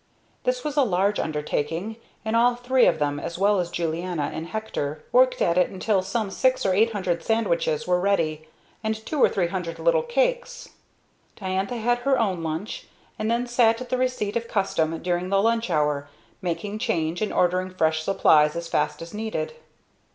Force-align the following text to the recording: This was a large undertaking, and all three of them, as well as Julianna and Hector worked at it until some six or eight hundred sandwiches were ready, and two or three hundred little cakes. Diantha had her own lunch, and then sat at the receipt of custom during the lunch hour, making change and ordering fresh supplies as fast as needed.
This 0.45 0.63
was 0.63 0.75
a 0.77 0.81
large 0.81 1.19
undertaking, 1.19 1.95
and 2.25 2.35
all 2.35 2.55
three 2.55 2.87
of 2.87 2.97
them, 2.97 3.19
as 3.19 3.37
well 3.37 3.59
as 3.59 3.69
Julianna 3.69 4.31
and 4.33 4.47
Hector 4.47 5.03
worked 5.11 5.43
at 5.43 5.59
it 5.59 5.69
until 5.69 6.01
some 6.01 6.31
six 6.31 6.65
or 6.65 6.73
eight 6.73 6.91
hundred 6.91 7.21
sandwiches 7.21 7.85
were 7.85 7.99
ready, 7.99 8.47
and 8.83 8.95
two 8.95 9.21
or 9.23 9.29
three 9.29 9.49
hundred 9.49 9.77
little 9.77 10.01
cakes. 10.01 10.69
Diantha 11.35 11.77
had 11.77 11.99
her 11.99 12.17
own 12.17 12.41
lunch, 12.41 12.87
and 13.19 13.29
then 13.29 13.45
sat 13.45 13.79
at 13.79 13.89
the 13.89 13.97
receipt 13.99 14.35
of 14.35 14.47
custom 14.47 14.97
during 15.03 15.29
the 15.29 15.39
lunch 15.39 15.69
hour, 15.69 16.09
making 16.41 16.79
change 16.79 17.21
and 17.21 17.31
ordering 17.31 17.69
fresh 17.69 18.01
supplies 18.01 18.55
as 18.55 18.67
fast 18.67 19.03
as 19.03 19.13
needed. 19.13 19.53